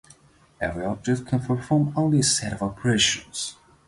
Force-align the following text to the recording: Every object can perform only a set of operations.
Every 0.59 0.83
object 0.83 1.27
can 1.27 1.41
perform 1.41 1.93
only 1.95 2.21
a 2.21 2.23
set 2.23 2.53
of 2.53 2.63
operations. 2.63 3.57